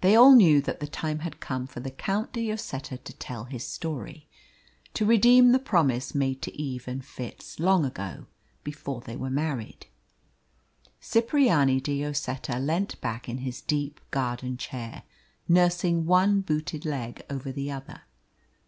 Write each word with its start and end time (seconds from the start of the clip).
They 0.00 0.14
all 0.14 0.36
knew 0.36 0.60
that 0.60 0.78
the 0.78 0.86
time 0.86 1.18
had 1.26 1.40
come 1.40 1.66
for 1.66 1.80
the 1.80 1.90
Count 1.90 2.32
de 2.32 2.48
Lloseta 2.52 2.98
to 2.98 3.12
tell 3.14 3.46
his 3.46 3.66
story 3.66 4.28
to 4.94 5.04
redeem 5.04 5.50
the 5.50 5.58
promise 5.58 6.14
made 6.14 6.40
to 6.42 6.56
Eve 6.56 6.86
and 6.86 7.04
Fitz 7.04 7.58
long 7.58 7.84
ago, 7.84 8.26
before 8.62 9.00
they 9.00 9.16
were 9.16 9.28
married. 9.28 9.88
Cipriani 11.00 11.80
de 11.80 12.00
Lloseta 12.06 12.60
leant 12.64 13.00
back 13.00 13.28
in 13.28 13.38
his 13.38 13.60
deep 13.60 14.00
garden 14.12 14.56
chair 14.56 15.02
nursing 15.48 16.06
one 16.06 16.42
booted 16.42 16.84
leg 16.84 17.24
over 17.28 17.50
the 17.50 17.72
other. 17.72 18.02